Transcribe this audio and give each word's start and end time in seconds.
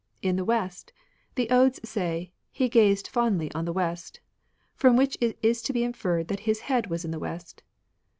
"In 0.29 0.35
the 0.35 0.43
West. 0.43 0.93
The 1.35 1.47
Odes 1.51 1.79
say, 1.87 2.31
He 2.51 2.69
gazed 2.69 3.07
fondly 3.07 3.51
on 3.53 3.65
the 3.65 3.71
West. 3.71 4.19
From 4.73 4.95
which 4.97 5.15
it 5.21 5.37
is 5.43 5.61
to 5.61 5.73
be 5.73 5.83
inferred 5.83 6.27
that 6.29 6.39
his 6.49 6.61
head 6.61 6.87
was 6.87 7.05
in 7.05 7.11
the 7.11 7.19
West." 7.19 7.61